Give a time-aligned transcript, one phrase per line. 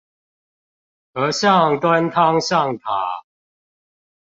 [1.13, 3.23] 和尚端湯上塔